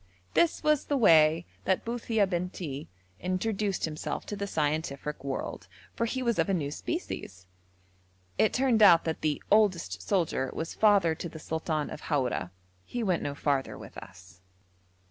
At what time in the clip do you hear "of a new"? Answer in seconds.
6.39-6.71